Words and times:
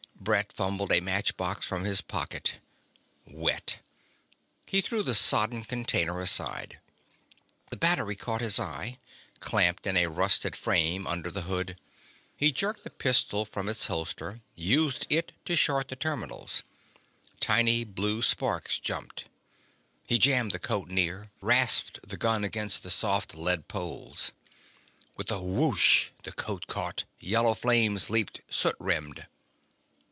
Brett 0.23 0.53
fumbled 0.53 0.91
a 0.91 0.99
match 0.99 1.35
box 1.35 1.65
from 1.67 1.83
his 1.83 1.99
pocket. 1.99 2.59
Wet. 3.25 3.79
He 4.67 4.79
threw 4.79 5.01
the 5.01 5.15
sodden 5.15 5.63
container 5.65 6.19
aside. 6.19 6.79
The 7.71 7.75
battery 7.75 8.15
caught 8.15 8.39
his 8.39 8.59
eye, 8.59 8.99
clamped 9.39 9.87
in 9.87 9.97
a 9.97 10.05
rusted 10.05 10.55
frame 10.55 11.07
under 11.07 11.31
the 11.31 11.41
hood. 11.41 11.75
He 12.37 12.51
jerked 12.51 12.83
the 12.83 12.91
pistol 12.91 13.45
from 13.45 13.67
its 13.67 13.87
holster, 13.87 14.41
used 14.53 15.07
it 15.09 15.31
to 15.45 15.55
short 15.55 15.87
the 15.87 15.95
terminals. 15.95 16.61
Tiny 17.39 17.83
blue 17.83 18.21
sparks 18.21 18.79
jumped. 18.79 19.25
He 20.05 20.19
jammed 20.19 20.51
the 20.51 20.59
coat 20.59 20.87
near, 20.89 21.31
rasped 21.41 22.07
the 22.07 22.15
gun 22.15 22.43
against 22.43 22.83
the 22.83 22.91
soft 22.91 23.33
lead 23.33 23.67
poles. 23.67 24.33
With 25.17 25.31
a 25.31 25.41
whoosh! 25.41 26.09
the 26.23 26.31
coat 26.31 26.67
caught; 26.67 27.05
yellow 27.19 27.55
flames 27.55 28.11
leaped, 28.11 28.41
soot 28.51 28.75
rimmed. 28.77 29.25